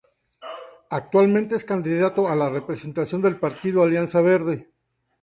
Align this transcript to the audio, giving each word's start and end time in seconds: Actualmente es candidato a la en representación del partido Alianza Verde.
Actualmente 0.89 1.53
es 1.55 1.63
candidato 1.63 2.27
a 2.27 2.33
la 2.35 2.47
en 2.47 2.55
representación 2.55 3.21
del 3.21 3.37
partido 3.39 3.83
Alianza 3.83 4.19
Verde. 4.21 4.71